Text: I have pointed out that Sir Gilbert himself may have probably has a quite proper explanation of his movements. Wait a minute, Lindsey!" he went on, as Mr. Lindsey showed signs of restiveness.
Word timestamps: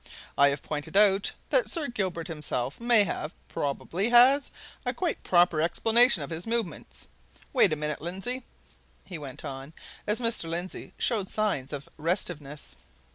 I 0.35 0.47
have 0.49 0.63
pointed 0.63 0.97
out 0.97 1.31
that 1.51 1.69
Sir 1.69 1.87
Gilbert 1.87 2.27
himself 2.27 2.79
may 2.81 3.03
have 3.03 3.35
probably 3.47 4.09
has 4.09 4.49
a 4.83 4.95
quite 4.95 5.21
proper 5.21 5.61
explanation 5.61 6.23
of 6.23 6.31
his 6.31 6.47
movements. 6.47 7.07
Wait 7.53 7.71
a 7.71 7.75
minute, 7.75 8.01
Lindsey!" 8.01 8.41
he 9.05 9.19
went 9.19 9.45
on, 9.45 9.73
as 10.07 10.19
Mr. 10.19 10.49
Lindsey 10.49 10.95
showed 10.97 11.29
signs 11.29 11.71
of 11.71 11.87
restiveness. 11.97 12.77